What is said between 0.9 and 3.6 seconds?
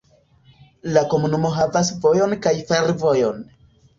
La komunumo havas vojon kaj fervojon.